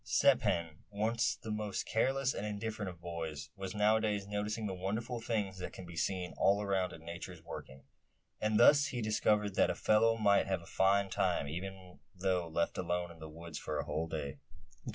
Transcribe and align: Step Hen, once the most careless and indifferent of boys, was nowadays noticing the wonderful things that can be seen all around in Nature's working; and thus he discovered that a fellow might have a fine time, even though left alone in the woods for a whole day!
Step 0.03 0.41
Hen, 0.41 0.79
once 0.89 1.35
the 1.35 1.51
most 1.51 1.85
careless 1.85 2.33
and 2.33 2.43
indifferent 2.43 2.89
of 2.89 2.99
boys, 2.99 3.51
was 3.55 3.75
nowadays 3.75 4.25
noticing 4.27 4.65
the 4.65 4.73
wonderful 4.73 5.21
things 5.21 5.59
that 5.59 5.73
can 5.73 5.85
be 5.85 5.95
seen 5.95 6.33
all 6.39 6.59
around 6.59 6.91
in 6.91 7.05
Nature's 7.05 7.43
working; 7.43 7.83
and 8.39 8.59
thus 8.59 8.87
he 8.87 8.99
discovered 8.99 9.53
that 9.53 9.69
a 9.69 9.75
fellow 9.75 10.17
might 10.17 10.47
have 10.47 10.63
a 10.63 10.65
fine 10.65 11.07
time, 11.07 11.47
even 11.47 11.99
though 12.15 12.47
left 12.47 12.79
alone 12.79 13.11
in 13.11 13.19
the 13.19 13.29
woods 13.29 13.59
for 13.59 13.77
a 13.77 13.85
whole 13.85 14.07
day! 14.07 14.39